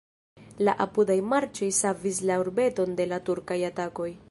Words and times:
La 0.67 0.73
apudaj 0.85 1.17
marĉoj 1.33 1.69
savis 1.81 2.23
la 2.31 2.39
urbeton 2.47 2.99
de 3.01 3.09
la 3.13 3.23
turkaj 3.31 3.63
atakoj. 3.71 4.11